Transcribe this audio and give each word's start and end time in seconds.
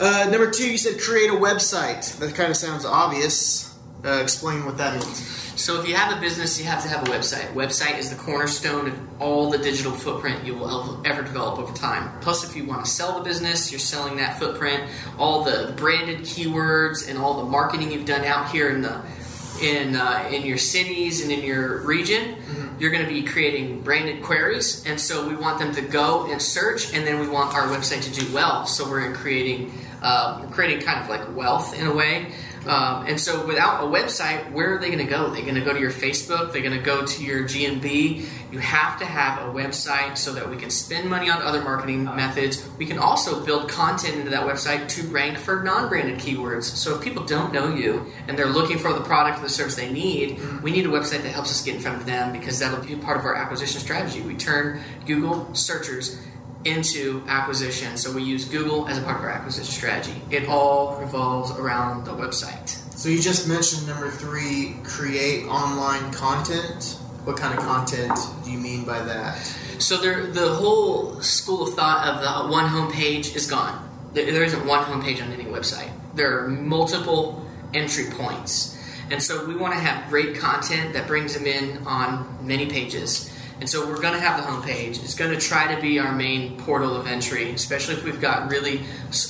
Uh, 0.00 0.28
number 0.30 0.50
two, 0.50 0.70
you 0.70 0.78
said 0.78 1.00
create 1.00 1.30
a 1.30 1.34
website. 1.34 2.18
That 2.18 2.34
kind 2.34 2.50
of 2.50 2.56
sounds 2.56 2.84
obvious. 2.84 3.78
Uh, 4.04 4.20
explain 4.20 4.64
what 4.66 4.76
that 4.78 4.94
means. 4.94 5.44
So 5.56 5.80
if 5.80 5.88
you 5.88 5.94
have 5.94 6.16
a 6.16 6.20
business, 6.20 6.58
you 6.58 6.66
have 6.66 6.82
to 6.82 6.88
have 6.88 7.06
a 7.08 7.10
website. 7.10 7.54
Website 7.54 7.98
is 7.98 8.10
the 8.10 8.16
cornerstone 8.16 8.88
of 8.88 9.22
all 9.22 9.50
the 9.50 9.58
digital 9.58 9.92
footprint 9.92 10.44
you 10.44 10.54
will 10.54 11.00
ever 11.06 11.22
develop 11.22 11.60
over 11.60 11.72
time. 11.72 12.20
Plus, 12.20 12.48
if 12.48 12.56
you 12.56 12.64
want 12.64 12.84
to 12.84 12.90
sell 12.90 13.16
the 13.16 13.24
business, 13.24 13.70
you're 13.70 13.78
selling 13.78 14.16
that 14.16 14.38
footprint, 14.38 14.90
all 15.16 15.44
the 15.44 15.72
branded 15.76 16.20
keywords 16.20 17.08
and 17.08 17.16
all 17.16 17.44
the 17.44 17.48
marketing 17.48 17.92
you've 17.92 18.04
done 18.04 18.24
out 18.24 18.50
here 18.50 18.68
in 18.70 18.82
the 18.82 19.00
in 19.62 19.96
uh, 19.96 20.28
in 20.30 20.44
your 20.44 20.58
cities 20.58 21.22
and 21.22 21.30
in 21.30 21.42
your 21.42 21.82
region. 21.82 22.34
Mm-hmm. 22.34 22.80
You're 22.80 22.90
going 22.90 23.04
to 23.04 23.10
be 23.10 23.22
creating 23.22 23.82
branded 23.82 24.22
queries, 24.22 24.84
and 24.86 25.00
so 25.00 25.28
we 25.28 25.36
want 25.36 25.58
them 25.58 25.72
to 25.74 25.80
go 25.80 26.26
and 26.30 26.42
search, 26.42 26.92
and 26.92 27.06
then 27.06 27.20
we 27.20 27.28
want 27.28 27.54
our 27.54 27.68
website 27.68 28.02
to 28.02 28.10
do 28.20 28.32
well. 28.34 28.66
So 28.66 28.88
we're 28.88 29.12
creating 29.14 29.72
uh, 30.02 30.46
creating 30.50 30.84
kind 30.84 31.00
of 31.00 31.08
like 31.08 31.34
wealth 31.36 31.78
in 31.78 31.86
a 31.86 31.94
way. 31.94 32.32
Um, 32.66 33.06
and 33.06 33.20
so, 33.20 33.46
without 33.46 33.84
a 33.84 33.86
website, 33.86 34.50
where 34.52 34.74
are 34.74 34.78
they 34.78 34.86
going 34.86 35.04
to 35.04 35.10
go? 35.10 35.30
They're 35.30 35.42
going 35.42 35.54
to 35.54 35.60
go 35.60 35.72
to 35.72 35.80
your 35.80 35.90
Facebook. 35.90 36.52
They're 36.52 36.62
going 36.62 36.76
to 36.76 36.84
go 36.84 37.04
to 37.04 37.24
your 37.24 37.44
GMB. 37.44 38.26
You 38.52 38.58
have 38.58 38.98
to 39.00 39.04
have 39.04 39.42
a 39.48 39.52
website 39.52 40.16
so 40.16 40.32
that 40.32 40.48
we 40.48 40.56
can 40.56 40.70
spend 40.70 41.10
money 41.10 41.28
on 41.28 41.42
other 41.42 41.62
marketing 41.62 42.04
methods. 42.04 42.66
We 42.78 42.86
can 42.86 42.98
also 42.98 43.44
build 43.44 43.68
content 43.68 44.16
into 44.16 44.30
that 44.30 44.46
website 44.46 44.88
to 44.90 45.06
rank 45.08 45.38
for 45.38 45.62
non-branded 45.62 46.18
keywords. 46.18 46.64
So 46.64 46.96
if 46.96 47.02
people 47.02 47.24
don't 47.24 47.52
know 47.52 47.74
you 47.74 48.06
and 48.28 48.38
they're 48.38 48.46
looking 48.46 48.78
for 48.78 48.92
the 48.92 49.00
product 49.00 49.40
or 49.40 49.42
the 49.42 49.48
service 49.48 49.74
they 49.74 49.92
need, 49.92 50.40
we 50.62 50.70
need 50.70 50.86
a 50.86 50.90
website 50.90 51.22
that 51.22 51.32
helps 51.32 51.50
us 51.50 51.62
get 51.62 51.74
in 51.74 51.80
front 51.80 51.98
of 51.98 52.06
them 52.06 52.32
because 52.32 52.58
that'll 52.58 52.84
be 52.84 52.96
part 52.96 53.18
of 53.18 53.24
our 53.24 53.34
acquisition 53.34 53.80
strategy. 53.80 54.20
We 54.20 54.34
turn 54.34 54.80
Google 55.06 55.54
searchers 55.54 56.18
into 56.64 57.22
acquisition. 57.26 57.96
So 57.96 58.12
we 58.12 58.22
use 58.22 58.44
Google 58.46 58.88
as 58.88 58.98
a 58.98 59.02
part 59.02 59.18
of 59.18 59.24
our 59.24 59.30
acquisition 59.30 59.72
strategy. 59.72 60.20
It 60.30 60.48
all 60.48 60.98
revolves 61.00 61.50
around 61.58 62.04
the 62.04 62.12
website. 62.12 62.68
So 62.96 63.08
you 63.08 63.20
just 63.20 63.48
mentioned 63.48 63.86
number 63.86 64.10
three, 64.10 64.76
create 64.82 65.46
online 65.46 66.12
content. 66.12 66.98
What 67.24 67.36
kind 67.36 67.58
of 67.58 67.64
content 67.64 68.12
do 68.44 68.50
you 68.50 68.58
mean 68.58 68.84
by 68.84 69.00
that? 69.00 69.36
So 69.78 69.96
there, 69.96 70.26
the 70.26 70.54
whole 70.54 71.20
school 71.20 71.66
of 71.66 71.74
thought 71.74 72.06
of 72.06 72.20
the 72.22 72.52
one 72.52 72.66
homepage 72.66 73.34
is 73.34 73.46
gone. 73.46 73.88
There, 74.12 74.30
there 74.30 74.44
isn't 74.44 74.66
one 74.66 74.84
homepage 74.84 75.22
on 75.22 75.32
any 75.32 75.44
website. 75.44 75.90
There 76.14 76.38
are 76.38 76.48
multiple 76.48 77.44
entry 77.74 78.06
points. 78.10 78.78
And 79.10 79.22
so 79.22 79.44
we 79.46 79.54
want 79.56 79.74
to 79.74 79.80
have 79.80 80.08
great 80.08 80.38
content 80.38 80.94
that 80.94 81.06
brings 81.06 81.34
them 81.34 81.46
in 81.46 81.86
on 81.86 82.46
many 82.46 82.66
pages. 82.66 83.30
And 83.60 83.68
so 83.68 83.86
we're 83.86 84.00
going 84.00 84.14
to 84.14 84.20
have 84.20 84.42
the 84.42 84.46
homepage. 84.48 85.02
It's 85.02 85.14
going 85.14 85.30
to 85.30 85.40
try 85.40 85.74
to 85.74 85.80
be 85.80 85.98
our 85.98 86.12
main 86.12 86.56
portal 86.58 86.96
of 86.96 87.06
entry, 87.06 87.50
especially 87.50 87.94
if 87.94 88.04
we've 88.04 88.20
got 88.20 88.50
really 88.50 88.82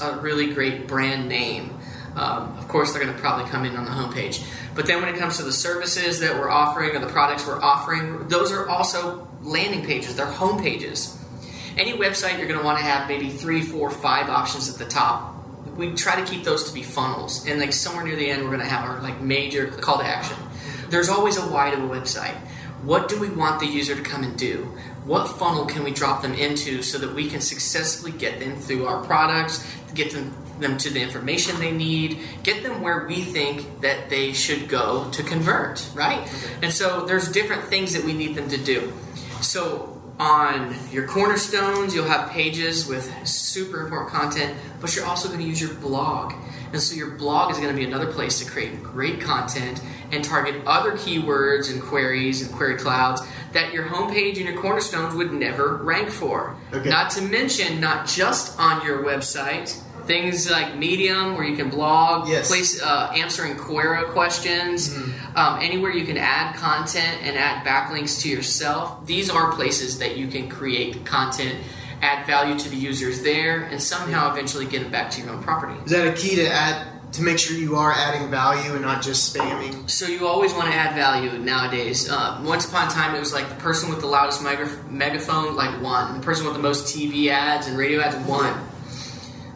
a 0.00 0.18
really 0.18 0.52
great 0.52 0.86
brand 0.86 1.28
name. 1.28 1.78
Um, 2.16 2.56
of 2.58 2.68
course, 2.68 2.92
they're 2.92 3.02
going 3.02 3.14
to 3.14 3.20
probably 3.20 3.48
come 3.50 3.64
in 3.64 3.76
on 3.76 3.84
the 3.84 3.90
homepage. 3.90 4.44
But 4.74 4.86
then 4.86 5.00
when 5.00 5.14
it 5.14 5.18
comes 5.18 5.36
to 5.38 5.42
the 5.42 5.52
services 5.52 6.20
that 6.20 6.34
we're 6.34 6.50
offering 6.50 6.94
or 6.94 6.98
the 6.98 7.06
products 7.06 7.46
we're 7.46 7.60
offering, 7.60 8.28
those 8.28 8.52
are 8.52 8.68
also 8.68 9.28
landing 9.42 9.84
pages. 9.84 10.16
They're 10.16 10.26
home 10.26 10.62
pages. 10.62 11.16
Any 11.78 11.92
website, 11.92 12.38
you're 12.38 12.48
going 12.48 12.58
to 12.58 12.64
want 12.64 12.78
to 12.78 12.84
have 12.84 13.08
maybe 13.08 13.30
three, 13.30 13.62
four, 13.62 13.90
five 13.90 14.28
options 14.28 14.68
at 14.68 14.76
the 14.76 14.84
top. 14.84 15.36
We 15.76 15.94
try 15.94 16.20
to 16.20 16.26
keep 16.30 16.44
those 16.44 16.64
to 16.64 16.74
be 16.74 16.82
funnels, 16.82 17.46
and 17.46 17.60
like 17.60 17.72
somewhere 17.72 18.04
near 18.04 18.16
the 18.16 18.28
end, 18.28 18.42
we're 18.42 18.50
going 18.50 18.60
to 18.60 18.66
have 18.66 18.84
our 18.84 19.00
like 19.00 19.20
major 19.20 19.68
call 19.68 19.98
to 19.98 20.04
action. 20.04 20.36
There's 20.90 21.08
always 21.08 21.36
a 21.36 21.42
why 21.42 21.70
to 21.70 21.76
a 21.76 21.88
website. 21.88 22.36
What 22.82 23.08
do 23.08 23.20
we 23.20 23.28
want 23.28 23.60
the 23.60 23.66
user 23.66 23.94
to 23.94 24.02
come 24.02 24.22
and 24.22 24.38
do? 24.38 24.64
What 25.04 25.26
funnel 25.28 25.66
can 25.66 25.84
we 25.84 25.90
drop 25.90 26.22
them 26.22 26.34
into 26.34 26.82
so 26.82 26.98
that 26.98 27.14
we 27.14 27.28
can 27.28 27.40
successfully 27.40 28.12
get 28.12 28.40
them 28.40 28.56
through 28.56 28.86
our 28.86 29.02
products, 29.04 29.66
get 29.94 30.12
them, 30.12 30.34
them 30.60 30.78
to 30.78 30.90
the 30.90 31.00
information 31.00 31.58
they 31.58 31.72
need, 31.72 32.20
get 32.42 32.62
them 32.62 32.80
where 32.80 33.06
we 33.06 33.22
think 33.22 33.80
that 33.80 34.08
they 34.08 34.32
should 34.32 34.68
go 34.68 35.10
to 35.10 35.22
convert, 35.22 35.86
right? 35.94 36.20
Okay. 36.20 36.56
And 36.62 36.72
so 36.72 37.04
there's 37.06 37.30
different 37.30 37.64
things 37.64 37.92
that 37.92 38.04
we 38.04 38.12
need 38.12 38.34
them 38.34 38.48
to 38.48 38.56
do. 38.56 38.92
So 39.40 40.00
on 40.18 40.76
your 40.92 41.06
cornerstones, 41.06 41.94
you'll 41.94 42.06
have 42.06 42.30
pages 42.30 42.86
with 42.86 43.10
super 43.26 43.82
important 43.82 44.10
content, 44.10 44.54
but 44.80 44.94
you're 44.94 45.06
also 45.06 45.28
going 45.28 45.40
to 45.40 45.46
use 45.46 45.60
your 45.60 45.74
blog. 45.74 46.34
And 46.72 46.80
so 46.80 46.94
your 46.94 47.10
blog 47.10 47.50
is 47.50 47.58
going 47.58 47.70
to 47.70 47.76
be 47.76 47.84
another 47.84 48.12
place 48.12 48.38
to 48.40 48.50
create 48.50 48.82
great 48.82 49.20
content 49.20 49.82
and 50.12 50.24
target 50.24 50.62
other 50.66 50.92
keywords 50.92 51.70
and 51.70 51.82
queries 51.82 52.42
and 52.42 52.52
query 52.52 52.76
clouds 52.76 53.22
that 53.52 53.72
your 53.72 53.84
homepage 53.84 54.36
and 54.36 54.46
your 54.46 54.60
cornerstones 54.60 55.14
would 55.14 55.32
never 55.32 55.76
rank 55.76 56.10
for. 56.10 56.56
Okay. 56.72 56.88
Not 56.88 57.10
to 57.12 57.22
mention, 57.22 57.80
not 57.80 58.06
just 58.06 58.58
on 58.58 58.84
your 58.86 59.02
website, 59.02 59.80
things 60.06 60.50
like 60.50 60.76
Medium 60.76 61.34
where 61.34 61.44
you 61.44 61.56
can 61.56 61.70
blog, 61.70 62.28
yes. 62.28 62.48
place 62.48 62.82
uh, 62.82 63.12
answering 63.14 63.56
Quora 63.56 64.06
questions, 64.06 64.88
mm-hmm. 64.88 65.36
um, 65.36 65.60
anywhere 65.60 65.92
you 65.92 66.04
can 66.04 66.16
add 66.16 66.56
content 66.56 67.18
and 67.22 67.36
add 67.36 67.64
backlinks 67.64 68.20
to 68.22 68.28
yourself. 68.28 69.06
These 69.06 69.30
are 69.30 69.52
places 69.52 69.98
that 69.98 70.16
you 70.16 70.28
can 70.28 70.48
create 70.48 71.04
content 71.04 71.58
add 72.02 72.26
value 72.26 72.58
to 72.58 72.68
the 72.68 72.76
users 72.76 73.22
there, 73.22 73.62
and 73.64 73.82
somehow 73.82 74.32
eventually 74.32 74.66
get 74.66 74.82
it 74.82 74.90
back 74.90 75.10
to 75.12 75.22
your 75.22 75.30
own 75.30 75.42
property. 75.42 75.78
Is 75.84 75.92
that 75.92 76.06
a 76.06 76.12
key 76.12 76.36
to 76.36 76.48
add 76.48 76.86
to 77.12 77.22
make 77.22 77.38
sure 77.38 77.56
you 77.56 77.76
are 77.76 77.92
adding 77.92 78.30
value 78.30 78.72
and 78.72 78.82
not 78.82 79.02
just 79.02 79.34
spamming? 79.34 79.88
So 79.90 80.06
you 80.06 80.26
always 80.26 80.54
want 80.54 80.68
to 80.70 80.74
add 80.74 80.94
value 80.94 81.38
nowadays. 81.38 82.08
Uh, 82.08 82.40
once 82.44 82.68
upon 82.68 82.88
a 82.88 82.90
time, 82.90 83.14
it 83.14 83.20
was 83.20 83.32
like 83.32 83.48
the 83.48 83.56
person 83.56 83.90
with 83.90 84.00
the 84.00 84.06
loudest 84.06 84.42
megaphone 84.42 85.56
like 85.56 85.82
won. 85.82 86.18
The 86.18 86.24
person 86.24 86.44
with 86.46 86.54
the 86.54 86.62
most 86.62 86.94
TV 86.94 87.28
ads 87.28 87.66
and 87.66 87.76
radio 87.76 88.00
ads 88.00 88.16
won 88.28 88.70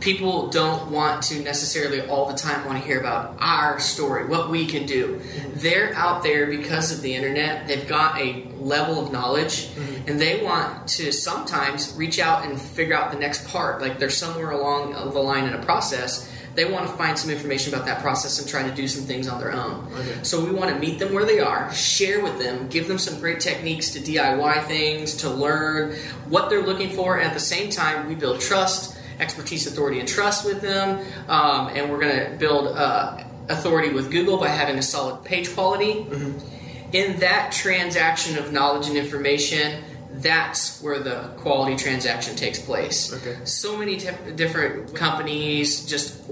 people 0.00 0.48
don't 0.48 0.90
want 0.90 1.22
to 1.22 1.40
necessarily 1.42 2.00
all 2.02 2.26
the 2.26 2.36
time 2.36 2.64
want 2.66 2.78
to 2.78 2.84
hear 2.86 3.00
about 3.00 3.36
our 3.40 3.80
story, 3.80 4.26
what 4.26 4.50
we 4.50 4.66
can 4.66 4.86
do. 4.86 5.20
They're 5.54 5.94
out 5.94 6.22
there 6.22 6.46
because 6.46 6.92
of 6.92 7.02
the 7.02 7.14
internet. 7.14 7.66
They've 7.66 7.86
got 7.86 8.18
a 8.18 8.46
level 8.58 9.04
of 9.04 9.12
knowledge 9.12 9.68
mm-hmm. 9.68 9.97
And 10.08 10.18
they 10.18 10.42
want 10.42 10.88
to 10.88 11.12
sometimes 11.12 11.92
reach 11.94 12.18
out 12.18 12.46
and 12.46 12.58
figure 12.58 12.94
out 12.94 13.12
the 13.12 13.18
next 13.18 13.46
part. 13.48 13.82
Like 13.82 13.98
they're 13.98 14.08
somewhere 14.08 14.50
along 14.52 14.92
the 14.92 15.20
line 15.20 15.44
in 15.44 15.52
a 15.52 15.62
process. 15.62 16.32
They 16.54 16.64
want 16.64 16.86
to 16.86 16.92
find 16.94 17.16
some 17.16 17.30
information 17.30 17.74
about 17.74 17.84
that 17.86 18.00
process 18.00 18.40
and 18.40 18.48
try 18.48 18.66
to 18.66 18.74
do 18.74 18.88
some 18.88 19.04
things 19.04 19.28
on 19.28 19.38
their 19.38 19.52
own. 19.52 19.86
Okay. 19.92 20.18
So 20.22 20.42
we 20.42 20.50
want 20.50 20.70
to 20.70 20.78
meet 20.78 20.98
them 20.98 21.12
where 21.12 21.26
they 21.26 21.40
are, 21.40 21.72
share 21.74 22.22
with 22.22 22.38
them, 22.38 22.68
give 22.68 22.88
them 22.88 22.96
some 22.96 23.20
great 23.20 23.40
techniques 23.40 23.90
to 23.90 24.00
DIY 24.00 24.64
things, 24.64 25.14
to 25.18 25.30
learn 25.30 25.94
what 26.30 26.48
they're 26.48 26.64
looking 26.64 26.90
for, 26.90 27.18
and 27.18 27.26
at 27.26 27.34
the 27.34 27.40
same 27.40 27.68
time, 27.70 28.08
we 28.08 28.14
build 28.14 28.40
trust 28.40 28.98
expertise, 29.20 29.66
authority, 29.66 30.00
and 30.00 30.08
trust 30.08 30.46
with 30.46 30.62
them. 30.62 31.04
Um, 31.28 31.68
and 31.68 31.90
we're 31.90 32.00
going 32.00 32.30
to 32.30 32.36
build 32.38 32.68
uh, 32.68 33.22
authority 33.50 33.92
with 33.92 34.10
Google 34.10 34.38
by 34.38 34.48
having 34.48 34.78
a 34.78 34.82
solid 34.82 35.22
page 35.24 35.52
quality. 35.54 35.92
Mm-hmm. 35.92 36.94
In 36.94 37.20
that 37.20 37.52
transaction 37.52 38.38
of 38.38 38.50
knowledge 38.50 38.88
and 38.88 38.96
information, 38.96 39.84
that's 40.22 40.82
where 40.82 40.98
the 40.98 41.30
quality 41.38 41.76
transaction 41.76 42.36
takes 42.36 42.58
place. 42.58 43.12
Okay. 43.12 43.38
So 43.44 43.76
many 43.76 43.96
t- 43.96 44.10
different 44.34 44.94
companies 44.94 45.86
just 45.86 46.22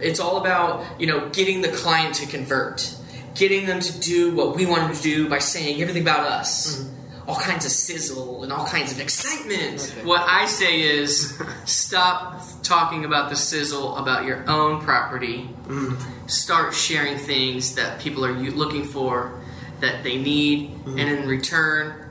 it's 0.00 0.20
all 0.20 0.38
about, 0.38 1.00
you 1.00 1.06
know, 1.06 1.28
getting 1.30 1.60
the 1.60 1.68
client 1.68 2.14
to 2.16 2.26
convert, 2.26 2.94
getting 3.34 3.66
them 3.66 3.80
to 3.80 4.00
do 4.00 4.34
what 4.34 4.56
we 4.56 4.66
want 4.66 4.82
them 4.82 4.96
to 4.96 5.02
do 5.02 5.28
by 5.28 5.38
saying 5.38 5.80
everything 5.80 6.02
about 6.02 6.26
us. 6.26 6.76
Mm-hmm 6.76 6.94
all 7.26 7.36
kinds 7.36 7.64
of 7.64 7.70
sizzle 7.70 8.42
and 8.42 8.52
all 8.52 8.66
kinds 8.66 8.92
of 8.92 9.00
excitement. 9.00 9.92
Okay. 9.92 10.06
What 10.06 10.22
I 10.28 10.46
say 10.46 10.82
is 10.82 11.40
stop 11.64 12.42
talking 12.62 13.04
about 13.04 13.30
the 13.30 13.36
sizzle 13.36 13.96
about 13.96 14.26
your 14.26 14.48
own 14.48 14.82
property. 14.82 15.48
Mm. 15.64 16.30
Start 16.30 16.74
sharing 16.74 17.16
things 17.16 17.76
that 17.76 18.00
people 18.00 18.24
are 18.26 18.32
looking 18.32 18.84
for, 18.84 19.40
that 19.80 20.04
they 20.04 20.18
need, 20.18 20.70
mm. 20.84 21.00
and 21.00 21.00
in 21.00 21.26
return, 21.26 22.03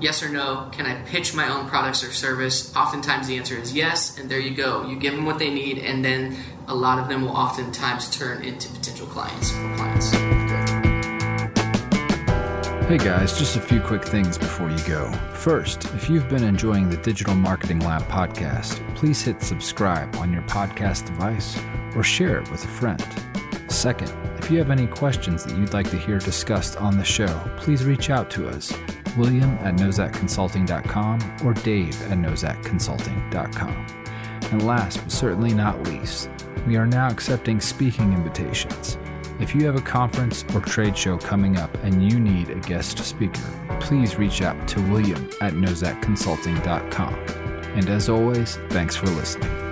yes 0.00 0.22
or 0.22 0.28
no, 0.28 0.68
can 0.72 0.86
I 0.86 1.02
pitch 1.02 1.34
my 1.34 1.48
own 1.48 1.68
products 1.68 2.04
or 2.04 2.12
service? 2.12 2.74
Oftentimes 2.76 3.26
the 3.26 3.36
answer 3.36 3.56
is 3.56 3.74
yes, 3.74 4.18
and 4.18 4.30
there 4.30 4.38
you 4.38 4.54
go. 4.54 4.86
You 4.86 4.98
give 4.98 5.14
them 5.14 5.24
what 5.26 5.38
they 5.38 5.50
need, 5.50 5.78
and 5.78 6.04
then 6.04 6.36
a 6.68 6.74
lot 6.74 6.98
of 6.98 7.08
them 7.08 7.22
will 7.22 7.36
oftentimes 7.36 8.16
turn 8.16 8.44
into 8.44 8.68
potential 8.68 9.06
clients 9.06 9.52
or 9.52 9.76
clients. 9.76 10.12
Hey 12.88 12.96
guys, 12.96 13.38
just 13.38 13.56
a 13.56 13.60
few 13.60 13.80
quick 13.80 14.02
things 14.02 14.38
before 14.38 14.70
you 14.70 14.78
go. 14.86 15.12
First, 15.34 15.84
if 15.86 16.08
you've 16.08 16.28
been 16.28 16.44
enjoying 16.44 16.88
the 16.88 16.96
Digital 16.96 17.34
Marketing 17.34 17.80
Lab 17.80 18.02
podcast, 18.04 18.82
please 18.94 19.20
hit 19.20 19.42
subscribe 19.42 20.16
on 20.16 20.32
your 20.32 20.40
podcast 20.42 21.04
device 21.04 21.58
or 21.94 22.02
share 22.02 22.38
it 22.38 22.50
with 22.50 22.64
a 22.64 22.68
friend. 22.68 23.04
Second, 23.68 24.10
if 24.38 24.50
you 24.50 24.56
have 24.56 24.70
any 24.70 24.86
questions 24.86 25.44
that 25.44 25.54
you'd 25.58 25.74
like 25.74 25.90
to 25.90 25.98
hear 25.98 26.18
discussed 26.18 26.78
on 26.78 26.96
the 26.96 27.04
show, 27.04 27.28
please 27.58 27.84
reach 27.84 28.08
out 28.08 28.30
to 28.30 28.48
us, 28.48 28.72
William 29.18 29.50
at 29.62 29.76
nozakconsulting.com 29.76 31.36
or 31.44 31.54
Dave 31.54 32.00
at 32.10 32.18
nozakconsulting.com. 32.18 33.86
And 34.50 34.66
last 34.66 35.02
but 35.02 35.12
certainly 35.12 35.52
not 35.52 35.82
least, 35.88 36.30
we 36.66 36.76
are 36.76 36.86
now 36.86 37.08
accepting 37.08 37.60
speaking 37.60 38.12
invitations. 38.12 38.96
If 39.40 39.54
you 39.54 39.66
have 39.66 39.76
a 39.76 39.80
conference 39.80 40.44
or 40.54 40.60
trade 40.60 40.96
show 40.96 41.18
coming 41.18 41.56
up 41.56 41.72
and 41.84 42.10
you 42.10 42.18
need 42.18 42.50
a 42.50 42.60
guest 42.60 42.98
speaker, 42.98 43.40
please 43.80 44.16
reach 44.16 44.42
out 44.42 44.66
to 44.68 44.80
William 44.90 45.28
at 45.40 45.52
nozakconsulting.com. 45.52 47.14
And 47.74 47.88
as 47.88 48.08
always, 48.08 48.56
thanks 48.70 48.96
for 48.96 49.06
listening. 49.06 49.67